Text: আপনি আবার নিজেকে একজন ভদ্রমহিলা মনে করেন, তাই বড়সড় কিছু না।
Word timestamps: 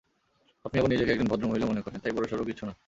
আপনি 0.65 0.77
আবার 0.79 0.91
নিজেকে 0.91 1.11
একজন 1.11 1.27
ভদ্রমহিলা 1.27 1.65
মনে 1.65 1.81
করেন, 1.81 1.99
তাই 1.99 2.11
বড়সড় 2.11 2.43
কিছু 2.45 2.63
না। 2.65 2.73